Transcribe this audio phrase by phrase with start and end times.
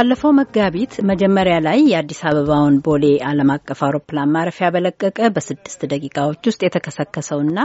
[0.00, 6.60] ባለፈው መጋቢት መጀመሪያ ላይ የአዲስ አበባውን ቦሌ ዓለም አቀፍ አውሮፕላን ማረፊያ በለቀቀ በስድስት ደቂቃዎች ውስጥ
[6.64, 7.58] የተከሰከሰውና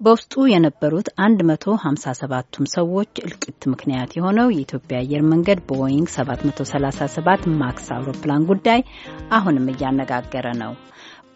[0.00, 8.82] በውስጡ የነበሩት 157ቱም ሰዎች እልቂት ምክንያት የሆነው የኢትዮጵያ አየር መንገድ ቦይንግ 737 ማክስ አውሮፕላን ጉዳይ
[9.38, 10.74] አሁንም እያነጋገረ ነው።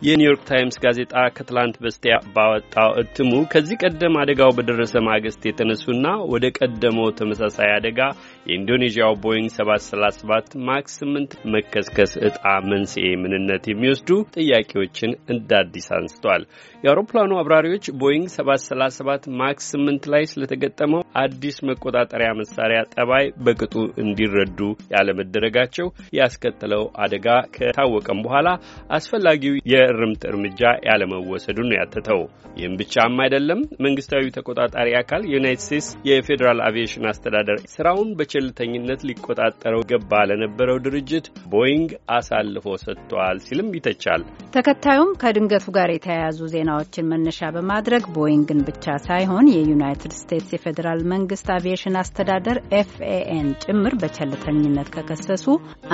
[0.02, 7.08] የኒውዮርክ ታይምስ ጋዜጣ ከትላንት በስቲያ ባወጣው እትሙ ከዚህ ቀደም አደጋው በደረሰ ማግስት የተነሱና ወደ ቀደመው
[7.19, 8.00] ተመሳሳይ አደጋ
[8.46, 12.38] የኢንዶኔዥያው ቦይንግ 737 ማክስ 8 መከስከስ ዕጣ
[12.70, 16.42] መንስኤ ምንነት የሚወስዱ ጥያቄዎችን እንደ አዲስ አንስቷል።
[16.84, 23.74] የአውሮፕላኑ አብራሪዎች ቦይንግ 737 ማክስ 8 ላይ ስለተገጠመው አዲስ መቆጣጠሪያ መሳሪያ ጠባይ በቅጡ
[24.05, 24.61] እንዲረዱ
[24.95, 25.88] ያለመደረጋቸው
[26.19, 28.48] ያስከተለው አደጋ ከታወቀም በኋላ
[28.98, 32.22] አስፈላጊው የእርምት እርምጃ ያለመወሰዱን ያተተው።
[32.56, 40.12] ይህም ብቻም አይደለም። መንግስታዊ ተቆጣጣሪ አካል የዩናይትድ ስቴትስ የፌዴራል አቪዬሽን አስተዳደር ስራውን በቸልተኝነት ሊቆጣጠረው ይገባ
[40.28, 44.22] ለነበረው ድርጅት ቦይንግ አሳልፎ ሰጥቷል ሲልም ይተቻል።
[44.55, 51.98] ተከታዩም ከድንገቱ ጋር የተያያዙ ዜናዎችን መነሻ በማድረግ ቦይንግን ብቻ ሳይሆን የዩናይትድ ስቴትስ የፌዴራል መንግስት አቪዬሽን
[52.03, 55.47] አስተዳደር ኤፍኤኤን ጭምር በቸልተኝነት ከከሰሱ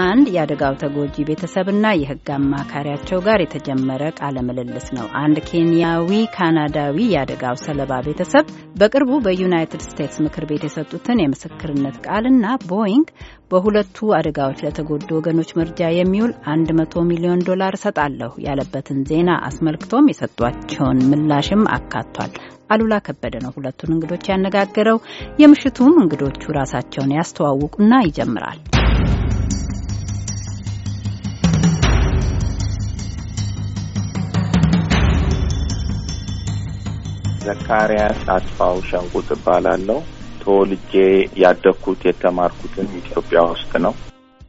[0.06, 7.58] አንድ የአደጋው ተጎጂ ቤተሰብና የህግ አማካሪያቸው ጋር የተጀመረ ቃለ ምልልስ ነው። አንድ ኬንያዊ ካናዳዊ የአደጋው
[7.66, 8.46] ሰለባ ቤተሰብ
[8.80, 11.96] በቅርቡ በዩናይትድ ስቴትስ ምክር ቤት የሰጡትን የምስክርነት
[12.28, 13.06] ቃልና ቦይንግ
[13.50, 21.62] በሁለቱ አደጋዎች ለተጎዱ ወገኖች መርጃ የሚውል 100 ሚሊዮን ዶላር እሰጣለሁ ያለበትን ዜና አስመልክቶም የሰጧቸውን ምላሽም
[21.76, 22.32] አካቷል።
[22.70, 24.98] አሉላ ከበደ ነው ሁለቱን እንግዶች ያነጋገረው።
[25.42, 28.60] የምሽቱም እንግዶቹ ራሳቸውን ያስተዋውቁና ይጀምራል።
[37.46, 39.98] ዘካሪያስ አስፋው ሸንቁጥ እባላለሁ።
[40.48, 40.92] ተወልጄ
[41.40, 43.94] ያደግኩት የተማርኩትን ኢትዮጵያ ውስጥ ነው።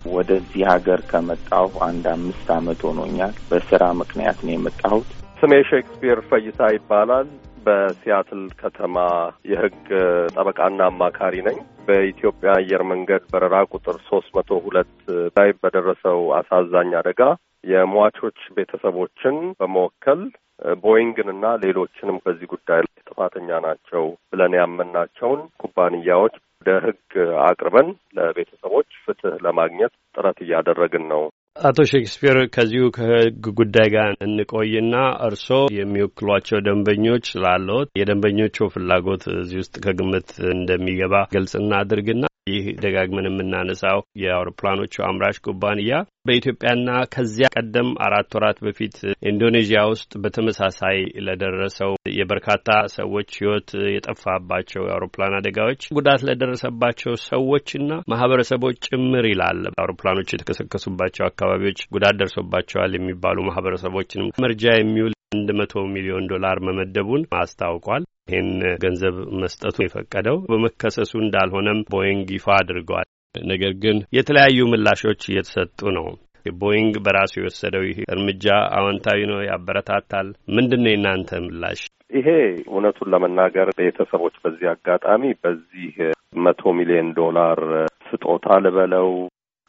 [0.10, 5.10] ወደዚህ ሀገር ከመጣሁ አንድ አምስት ዓመት ሆኖኛል። በስራ ምክንያት ነው የመጣሁት።
[5.42, 7.28] ስሜ ሼክስፒር ፈይሳ ይባላል።
[7.66, 8.96] በሲያትል ከተማ
[9.52, 9.82] የሕግ
[10.34, 11.58] ጠበቃና አማካሪ ነኝ።
[11.88, 14.94] በኢትዮጵያ አየር መንገድ በረራ ቁጥር ሶስት መቶ ሁለት
[15.38, 17.22] ላይ በደረሰው አሳዛኝ አደጋ
[17.64, 20.22] የሟቾች ቤተሰቦችን በመወከል
[20.84, 27.12] ቦይንግንና ሌሎችንም በዚህ ጉዳይ ላይ ጥፋተኛ ናቸው ብለን ያመናቸውን ኩባንያዎች ወደ ሕግ
[27.44, 31.22] አቅርበን ለቤተሰቦች ፍትህ ለማግኘት ጥረት እያደረግን ነው።
[31.62, 34.96] አቶ ሼክስፒር ከዚሁ ከህግ ጉዳይ ጋር እንቆይና
[35.26, 44.00] እርስዎ የሚወክሏቸው ደንበኞች ስላለዎት የደንበኞቹ ፍላጎት እዚህ ውስጥ ከግምት እንደሚገባ ግልጽ እናድርግና ይህ ደጋግመን የምናነሳው
[44.22, 45.94] የአውሮፕላኖቹ አምራች ኩባንያ
[46.26, 48.96] በኢትዮጵያና ከዚያ ቀደም አራት ወራት በፊት
[49.30, 52.68] ኢንዶኔዥያ ውስጥ በተመሳሳይ ለደረሰው የበርካታ
[52.98, 57.78] ሰዎች ሕይወት የጠፋባቸው የአውሮፕላን አደጋዎች ጉዳት ለደረሰባቸው ሰዎችና
[58.14, 66.28] ማህበረሰቦች ጭምር ይላል። አውሮፕላኖች የተከሰከሱባቸው አካባቢዎች ጉዳት ደርሶባቸዋል የሚባሉ ማህበረሰቦችንም መርጃ የሚውል አንድ መቶ ሚሊዮን
[66.32, 68.48] ዶላር መመደቡን አስታውቋል። ይህን
[68.84, 76.08] ገንዘብ መስጠቱ የፈቀደው በመከሰሱ እንዳልሆነም ቦይንግ ይፋ አድርገዋል። ነገር ግን የተለያዩ ምላሾች እየተሰጡ ነው።
[76.60, 78.46] ቦይንግ በራሱ የወሰደው ይህ እርምጃ
[78.78, 81.82] አዎንታዊ ነው፣ ያበረታታል። ምንድን ነው የእናንተ ምላሽ?
[82.12, 82.28] ይሄ
[82.68, 85.94] እውነቱን ለመናገር ቤተሰቦች በዚህ አጋጣሚ በዚህ
[86.40, 87.60] መቶ ሚሊዮን ዶላር
[88.10, 89.10] ስጦታ ልበለው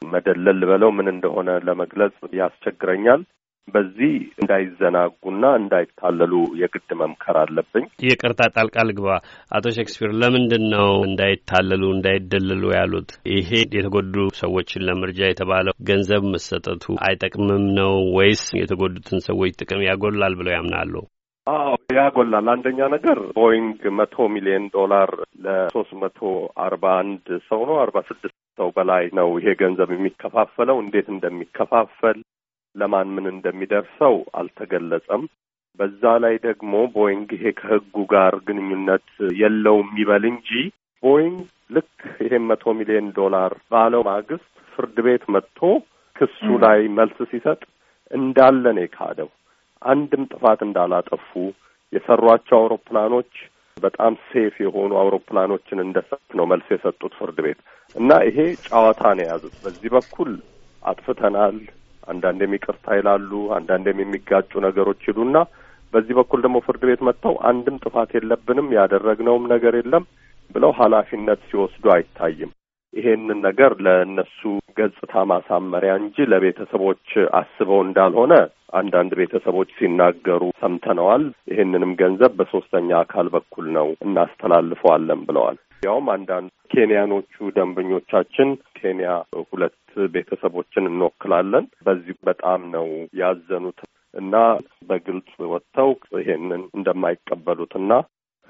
[0.02, 3.20] መደለል ልበለው ምን እንደሆነ ለመግለጽ ያስቸግረኛል።
[3.68, 9.08] በዚህ እንዳይዘናጉና እንዳይታለሉ የግድ መምከር አለብኝ። ይቅርታ ጣልቃ ልግባ።
[9.56, 13.10] አቶ ሼክስፒር ለምንድን ነው እንዳይታለሉ እንዳይደለሉ ያሉት?
[13.34, 20.54] ይሄ የተጎዱ ሰዎችን ለመርጃ የተባለው ገንዘብ መሰጠቱ አይጠቅምም ነው ወይስ የተጎዱትን ሰዎች ጥቅም ያጎላል ብለው
[20.56, 20.94] ያምናሉ?
[21.46, 25.10] አዎ ያጎላል። አንደኛ ነገር ቦይንግ መቶ ሚሊዮን ዶላር
[25.44, 26.18] ለሶስት መቶ
[26.64, 32.18] አርባ አንድ ሰው ነው አርባ ስድስት ሰው በላይ ነው ይሄ ገንዘብ የሚከፋፈለው እንዴት እንደሚከፋፈል
[32.74, 35.22] ለማን ምን እንደሚደርሰው አልተገለጸም።
[35.78, 39.08] በዛ ላይ ደግሞ ቦይንግ ይሄ ከህጉ ጋር ግንኙነት
[39.40, 40.48] የለውም ይበል እንጂ
[41.02, 41.38] ቦይንግ
[41.70, 41.92] ልክ
[42.24, 45.58] ይሄን መቶ ሚሊዮን ዶላር ባለው ማግስት ፍርድ ቤት መጥቶ
[46.16, 47.60] ክሱ ላይ መልስ ሲሰጥ
[48.10, 49.30] እንዳለ ነው የካደው።
[49.82, 51.30] አንድም ጥፋት እንዳላጠፉ
[51.92, 53.32] የሰሯቸው አውሮፕላኖች
[53.76, 57.60] በጣም safe የሆኑ አውሮፕላኖችን እንደሰጡ ነው መልስ የሰጡት ፍርድ ቤት
[57.96, 60.30] እና ይሄ ጨዋታ ነው የያዙት። በዚህ በኩል
[60.82, 61.56] አጥፍተናል
[62.10, 65.36] አንዳንዴም ይቅርታ ይላሉ፣ አንዳንዴም የሚጋጩ ነገሮች ይሉና
[65.92, 70.04] በዚህ በኩል ደግሞ ፍርድ ቤት መጥተው አንድም ጥፋት የለብንም ያደረግነውም ነገር የለም
[70.50, 72.50] ብለው ኃላፊነት ሲወስዱ አይታይም።
[72.94, 74.38] ይሄንን ነገር ለእነሱ
[74.78, 77.06] ገጽታ ማሳመሪያ እንጂ ለቤተሰቦች
[77.38, 78.32] አስበው እንዳልሆነ
[78.72, 87.34] አንዳንድ ቤተሰቦች ሲናገሩ ሰምተነዋል። ይሄንንም ገንዘብ በሶስተኛ አካል በኩል ነው እናስተላልፈዋለን ብለዋል። ያውም አንዳንድ ኬንያኖቹ
[87.56, 88.48] ደንበኞቻችን
[88.78, 89.10] ኬንያ
[89.50, 89.76] ሁለት
[90.12, 92.86] ቤተሰቦችን እንወክላለን። በዚህ በጣም ነው
[93.20, 93.80] ያዘኑት
[94.14, 94.34] እና
[94.88, 95.90] በግልጽ ወጥተው
[96.20, 97.90] ይሄንን እንደማይቀበሉትና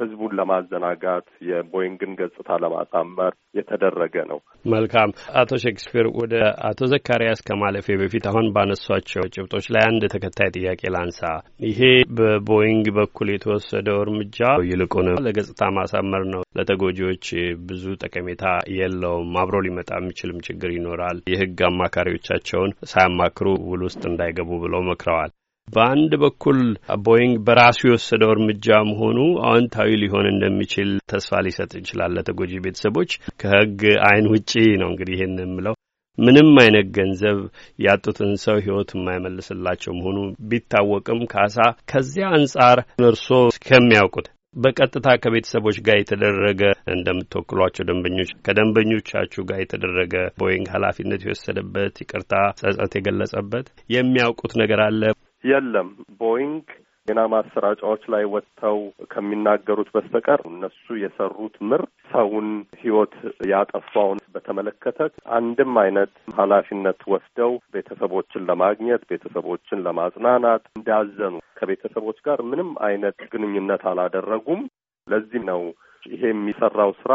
[0.00, 5.11] ህዝቡን ለማዘናጋት የቦይንግን ገጽታ ለማሳመር የተደረገ ነው። መልካም
[5.41, 6.35] አቶ ሼክስፒር፣ ወደ
[6.69, 11.23] አቶ ዘካሪያስ ከማለፌ በፊት አሁን ባነሷቸው ጭብጦች ላይ አንድ ተከታይ ጥያቄ ላንሳ።
[11.67, 11.81] ይሄ
[12.19, 14.38] በቦይንግ በኩል የተወሰደው እርምጃ
[14.70, 17.26] ይልቁንም ለገጽታ ማሳመር ነው። ለተጎጂዎች
[17.69, 18.44] ብዙ ጠቀሜታ
[18.79, 25.31] የለውም። አብሮ ሊመጣ የሚችልም ችግር ይኖራል። የህግ አማካሪዎቻቸውን ሳያማክሩ ውል ውስጥ እንዳይገቡ ብለው መክረዋል።
[25.68, 26.58] በአንድ በኩል
[27.06, 29.18] ቦይንግ በራሱ የወሰደው እርምጃ መሆኑ
[29.48, 33.10] አዎንታዊ ሊሆን እንደሚችል ተስፋ ሊሰጥ ይችላል ለተጎጂ ቤተሰቦች።
[33.40, 34.50] ከህግ አይን ውጪ
[34.82, 35.76] ነው እንግዲህ ይህን የምለው
[36.18, 37.38] ምንም አይነት ገንዘብ
[37.84, 40.18] ያጡትን ሰው ህይወት የማይመልስላቸው መሆኑ
[40.50, 41.58] ቢታወቅም ካሳ
[41.90, 46.62] ከዚያ አንጻር እርስዎ እስከሚያውቁት በቀጥታ ከቤተሰቦች ጋር የተደረገ
[46.94, 53.66] እንደምትወክሏቸው ደንበኞች ከደንበኞቻችሁ ጋር የተደረገ ቦይንግ ኃላፊነት የወሰደበት ይቅርታ፣ ጸጸት የገለጸበት
[53.96, 55.02] የሚያውቁት ነገር አለ?
[55.44, 55.88] የለም።
[56.20, 56.64] ቦይንግ
[57.06, 58.78] ዜና ማሰራጫዎች ላይ ወጥተው
[59.12, 62.48] ከሚናገሩት በስተቀር እነሱ የሰሩት ምርት ሰውን
[62.82, 63.14] ህይወት
[63.50, 64.98] ያጠፋውን በተመለከተ
[65.38, 74.62] አንድም አይነት ኃላፊነት ወስደው ቤተሰቦችን ለማግኘት ቤተሰቦችን ለማጽናናት እንዳዘኑ ከቤተሰቦች ጋር ምንም አይነት ግንኙነት አላደረጉም።
[75.06, 75.62] ለዚህም ነው
[76.06, 77.12] ይሄ የሚሰራው ስራ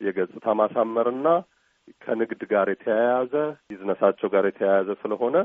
[0.00, 1.28] የገጽታ ማሳመርና
[2.02, 3.32] ከንግድ ጋር የተያያዘ
[3.68, 5.36] ቢዝነሳቸው ጋር የተያያዘ ስለሆነ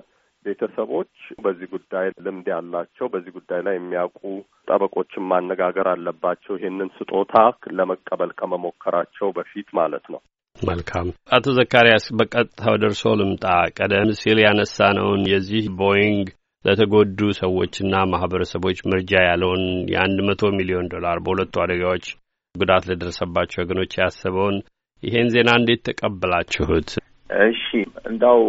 [0.45, 1.11] ቤተሰቦች
[1.43, 4.21] በዚህ ጉዳይ ልምድ ያላቸው በዚህ ጉዳይ ላይ የሚያውቁ
[4.67, 7.35] ጠበቆችን ማነጋገር አለባቸው። ይሄንን ስጦታ
[7.77, 10.21] ለመቀበል ከመሞከራቸው በፊት ማለት ነው።
[10.57, 13.45] መልካም አቶ ዘካሪያስ በቀጥታ ወደ እርስዎ ልምጣ።
[13.77, 16.27] ቀደም ሲል ያነሳነውን የዚህ ቦይንግ
[16.65, 22.07] ለተጎዱ ሰዎችና ማህበረሰቦች መርጃ ያለውን የአንድ መቶ ሚሊዮን ዶላር በሁለቱ አደጋዎች
[22.55, 24.57] ጉዳት ለደረሰባቸው ወገኖች ያሰበውን
[25.03, 26.89] ይሄን ዜና እንዴት ተቀበላችሁት?
[27.29, 27.65] እሺ
[28.09, 28.39] እንዲያው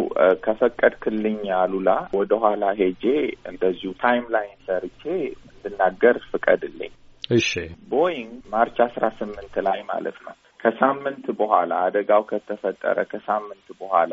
[0.44, 3.04] ከፈቀድክልኝ አሉላ ወደ ኋላ ሄጄ
[3.50, 5.02] እንደዚሁ timeline ሰርቼ
[5.46, 6.92] እንድናገር ፍቀድልኝ።
[7.30, 7.50] እሺ።
[7.90, 14.12] ቦይንግ March አስራ ስምንት ላይ ማለት ነው። ከሳምንት በኋላ አደጋው ከተፈጠረ ከሳምንት በኋላ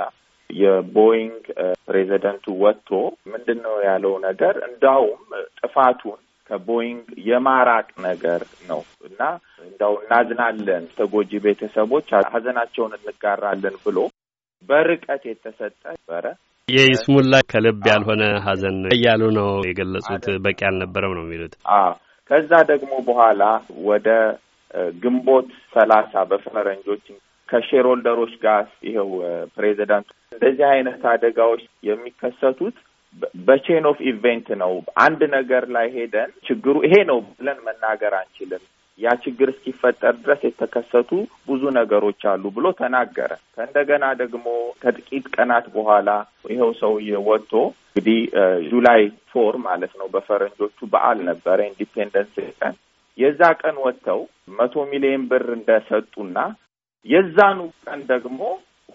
[0.50, 1.46] የቦይንግ
[1.88, 2.90] ፕሬዚደንቱ ወጥቶ
[3.32, 4.56] ምንድን ነው ያለው ነገር?
[4.70, 5.24] እንዳውም
[5.60, 9.22] ጥፋቱን ከቦይንግ የማራቅ ነገር ነው እና
[9.66, 13.98] እንዳው እናዝናለን፣ ተጎጂ ቤተሰቦች ሀዘናቸውን እንጋራለን ብሎ
[14.70, 16.26] በርቀት የተሰጠ ነበረ።
[16.68, 21.92] የይስሙላ ከልብ ያልሆነ ሀዘን እያሉ ነው የገለጹት። በቂ አልነበረም ነው የሚሉት። አዎ
[22.30, 23.44] ከዛ ደግሞ በኋላ
[23.88, 24.08] ወደ
[25.04, 27.06] ግንቦት ሰላሳ በፈረንጆች
[27.50, 29.10] ከ shareholder ኦች ጋር ይኸው
[29.56, 32.76] ፕሬዚዳንቱ እንደዚህ አይነት አደጋዎች የሚከሰቱት
[33.48, 38.64] በ chain of event ነው። አንድ ነገር ላይ ሄደን ችግሩ ይሄ ነው ብለን መናገር አንችልም።
[39.00, 41.10] ያ ችግር እስኪፈጠር ድረስ የተከሰቱ
[41.48, 44.46] ብዙ ነገሮች አሉ ብሎ ተናገረ። ከእንደገና ደግሞ
[44.82, 46.10] ከጥቂት ቀናት በኋላ
[46.52, 47.54] ይኸው ሰውዬ ወጥቶ
[47.90, 48.20] እንግዲህ
[48.70, 52.76] July four ማለት ነው በፈረንጆቹ በዓል ነበረ independence ቀን።
[53.18, 54.20] የዛ ቀን ወጥተው
[54.58, 56.38] መቶ ሚሊዮን ብር እንደሰጡና
[57.06, 58.40] የዛኑ ቀን ደግሞ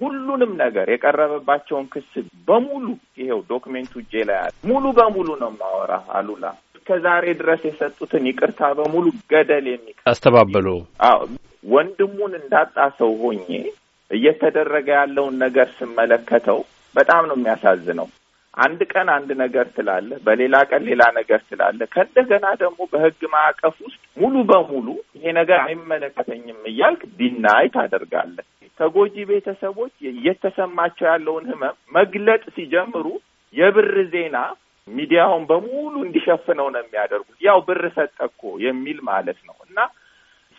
[0.00, 2.12] ሁሉንም ነገር የቀረበባቸውን ክስ
[2.48, 2.84] በሙሉ
[3.20, 6.44] ይኸው document ኡ እጄ ላይ አለ። ሙሉ በሙሉ ነው ማወራው አሉላ
[6.84, 10.68] እስከ ዛሬ ድረስ የሰጡትን ይቅርታ በሙሉ ገደል የሚከት አስተባበሉ።
[11.08, 11.18] አዎ
[11.64, 13.46] ወንድሙን እንዳጣ ሰው ሆኜ
[14.10, 16.58] እየተደረገ ያለውን ነገር ስመለከተው
[16.94, 18.08] በጣም ነው የሚያሳዝነው።
[18.56, 24.02] አንድ ቀን አንድ ነገር ትላለህ፣ በሌላ ቀን ሌላ ነገር ትላለህ። ከእንደገና ደግሞ በሕግ ማዕቀፍ ውስጥ
[24.16, 28.46] ሙሉ በሙሉ ይሄ ነገር አይመለከተኝም እያልክ ዲናይ ታደርጋለህ።
[28.80, 33.06] ተጎጂ ቤተሰቦች እየተሰማቸው ያለውን ህመም መግለጥ ሲጀምሩ
[33.54, 34.36] የብር ዜና
[34.88, 39.78] ሚዲያውን በሙሉ እንዲሸፍነው ነው የሚያደርጉት። ያው ብር ሰጠ እኮ የሚል ማለት ነው። እና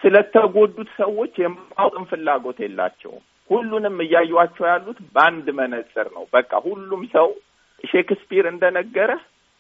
[0.02, 7.30] ስለተጎዱት ሰዎች የማወቅም ፍላጎት የላቸውም። ሁሉንም እያዩዋቸው ያሉት በአንድ መነጽር ነው። በቃ ሁሉም ሰው
[7.84, 9.12] ሼክስፒር እንደነገረ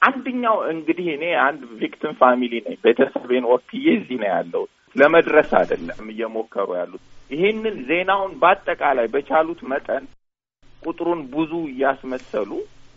[0.01, 6.69] አንድኛው እንግዲህ እኔ አንድ victim family ነኝ። ቤተሰቤን ወክዬ እዚህ ነው ያለሁት። ለመድረስ አይደለም እየሞከሩ
[6.79, 10.03] ያሉት። ይህንን ዜናውን በአጠቃላይ በቻሉት መጠን
[10.81, 12.51] ቁጥሩን ብዙ እያስመሰሉ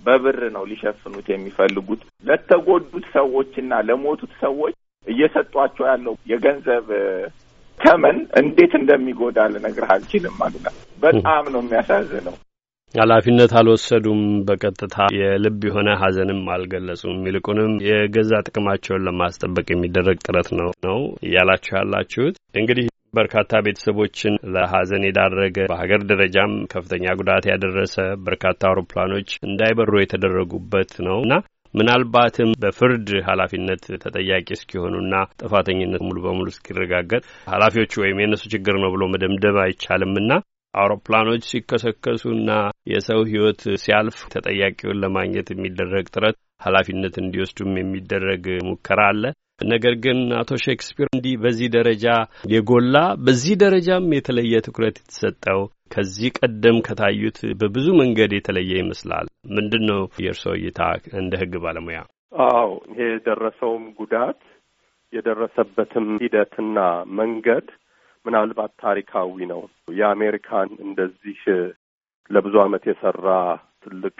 [0.06, 4.74] በብር ነው ሊሸፍኑት የሚፈልጉት። ለተጎዱት ሰዎችና ለሞቱት ሰዎች
[5.06, 6.88] እየሰጧቸው ያለው የገንዘብ
[7.80, 10.68] ተመን እንዴት እንደሚጎዳ ልነግርህ አልችልም። አሉላ
[11.02, 12.36] በጣም ነው የሚያሳዝነው።
[12.94, 20.98] ኃላፊነት አልወሰዱም። በቀጥታ የልብ የሆነ ሐዘንም አልገለጹም። ይልቁንም የገዛ ጥቅማቸውን ለማስጠበቅ የሚደረግ ጥረት ነው ነው
[21.26, 22.86] እያላችሁ ያላችሁት እንግዲህ
[23.16, 27.96] በርካታ ቤተሰቦችን ለሐዘን የዳረገ በሀገር ደረጃም ከፍተኛ ጉዳት ያደረሰ
[28.26, 31.34] በርካታ አውሮፕላኖች እንዳይበሩ የተደረጉበት ነው እና
[31.74, 39.04] ምናልባትም በፍርድ ኃላፊነት ተጠያቂ እስኪሆኑና ጥፋተኝነት ሙሉ በሙሉ እስኪረጋገጥ ኃላፊዎቹ ወይም የእነሱ ችግር ነው ብሎ
[39.14, 40.30] መደምደም አይቻልምና
[40.74, 42.50] አውሮፕላኖች ሲከሰከሱና
[42.92, 49.22] የሰው ሕይወት ሲያልፍ ተጠያቂውን ለማግኘት የሚደረግ ጥረት ኃላፊነት እንዲወስዱም የሚደረግ ሙከራ አለ።
[49.60, 52.06] ነገር ግን አቶ ሼክስፒር እንዲህ በዚህ ደረጃ
[52.52, 52.96] የጎላ
[53.26, 55.60] በዚህ ደረጃም የተለየ ትኩረት የተሰጠው
[55.94, 60.80] ከዚህ ቀደም ከታዩት በብዙ መንገድ የተለየ ይመስላል። ምንድን ነው የእርስዎ እይታ
[61.20, 61.98] እንደ ሕግ ባለሙያ?
[62.46, 64.40] አዎ ይሄ የደረሰውም ጉዳት
[65.12, 66.78] የደረሰበትም ሂደትና
[67.20, 67.66] መንገድ
[68.24, 69.60] ምናልባት ታሪካዊ ነው።
[69.94, 71.40] የአሜሪካን እንደዚህ
[72.30, 73.26] ለብዙ ዓመት የሰራ
[73.84, 74.18] ትልቅ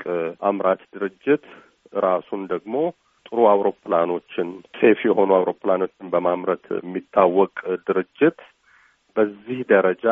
[0.49, 1.45] አምራች ድርጅት
[2.03, 2.75] ራሱን ደግሞ
[3.27, 7.55] ጥሩ አውሮፕላኖችን ሴፍ የሆኑ አውሮፕላኖችን በማምረት የሚታወቅ
[7.87, 8.39] ድርጅት
[9.17, 10.07] በዚህ ደረጃ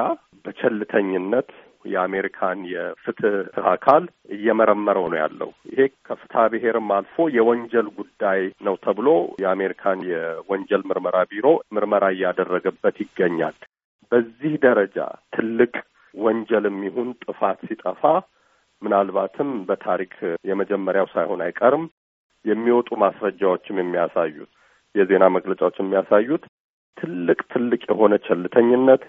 [0.45, 1.49] በቸልተኝነት
[1.85, 3.35] የአሜሪካን የፍትህ
[3.73, 4.05] አካል
[4.37, 5.79] እየመረመረው ነው ያለው። ይሄ
[6.09, 9.09] ከፍትሐ ብሔርም አልፎ የወንጀል ጉዳይ ነው ተብሎ
[9.43, 13.59] የአሜሪካን የወንጀል ምርመራ ቢሮ ምርመራ እያደረገበት ይገኛል።
[14.13, 14.97] በዚህ ደረጃ
[15.37, 15.75] ትልቅ
[16.15, 18.03] ወንጀልም ይሁን ጥፋት ሲጠፋ
[18.83, 21.85] ምናልባትም በታሪክ የመጀመሪያው ሳይሆን አይቀርም።
[22.45, 24.51] የሚወጡ ማስረጃዎችም የሚያሳዩት
[24.95, 26.45] የዜና መግለጫዎች የሚያሳዩት
[26.97, 29.03] ትልቅ ትልቅ የሆነ ቸልተኝነት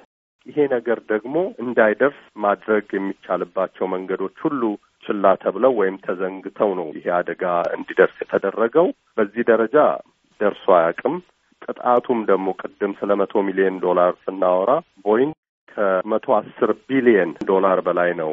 [0.46, 4.62] ይሄ ነገር ደግሞ እንዳይደርስ ማድረግ የሚቻልባቸው መንገዶች ሁሉ
[5.06, 7.44] ችላ ተብለው ወይም ተዘንግተው ነው ይሄ አደጋ
[7.78, 8.88] እንዲደርስ የተደረገው።
[9.18, 9.78] በዚህ ደረጃ
[10.40, 11.16] ደርሶ አያውቅም።
[11.62, 14.72] ቅጣቱም ደግሞ ቅድም ስለ መቶ ሚሊዮን ዶላር ስናወራ
[15.06, 15.34] ቦይንግ
[15.70, 18.32] ከመቶ አስር ቢሊየን ዶላር በላይ ነው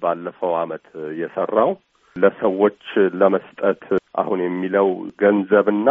[0.00, 0.86] ባለፈው አመት
[1.20, 1.70] የሰራው
[2.16, 2.82] ለሰዎች
[3.20, 3.82] ለመስጠት
[4.20, 4.88] አሁን የሚለው
[5.20, 5.88] ገንዘብና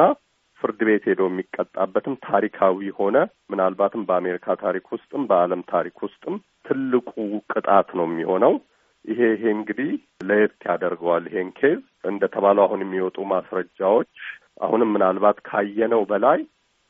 [0.62, 3.18] ፍርድ ቤት ሄዶ የሚቀጣበትም ታሪካዊ ሆነ
[3.52, 6.36] ምናልባትም በአሜሪካ ታሪክ ውስጥም በዓለም ታሪክ ውስጥም
[6.68, 7.12] ትልቁ
[7.54, 8.54] ቅጣት ነው የሚሆነው።
[9.06, 9.92] ይሄ ይሄ እንግዲህ
[10.28, 14.12] ለየት ያደርገዋል ይሄን case እንደተባለው አሁን የሚወጡ ማስረጃዎች
[14.62, 16.40] አሁንም ምናልባት ካየነው በላይ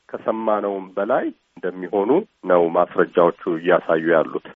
[0.10, 1.26] ከሰማነውም በላይ
[1.58, 2.10] እንደሚሆኑ
[2.50, 4.48] ነው ማስረጃዎቹ እያሳዩ ያሉት።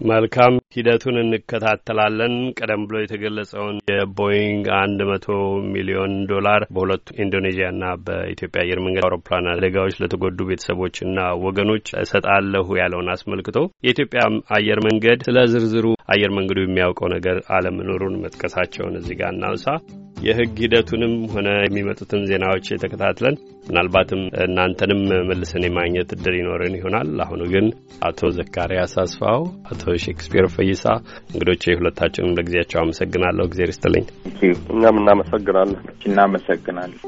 [0.00, 5.26] መልካም ሂደቱን እንከታተላለን። ቀደም ብሎ የተገለጸውን የቦይንግ አንድ መቶ
[5.72, 13.58] ሚሊዮን ዶላር በሁለቱ ኢንዶኔዥያና በኢትዮጵያ አየር መንገድ አውሮፕላን አደጋዎች ለተጎዱ ቤተሰቦችና ወገኖች እሰጣለሁ ያለውን አስመልክቶ
[13.82, 14.22] የኢትዮጵያ
[14.58, 19.66] አየር መንገድ ስለ ዝርዝሩ አየር መንገዱ የሚያውቀው ነገር አለመኖሩን መጥቀሳቸውን እዚህ ጋር እናንሳ።
[20.22, 23.36] የሕግ ሂደቱንም ሆነ የሚመጡትን ዜናዎች ተከታትለን
[23.66, 27.66] ምናልባትም እናንተንም መልሰን የማግኘት እድል ይኖረን ይሆናል። አሁኑ ግን
[28.02, 30.84] አቶ ዘካርያስ አስፋው፣ አቶ ሼክስፒር ፈይሳ
[31.32, 34.06] እንግዶች የሁለታችንም ለጊዜያቸው አመሰግናለሁ። እግዜር ይስጥልኝ።
[34.72, 37.00] እኛም እናመሰግናለን። እናመሰግናለን።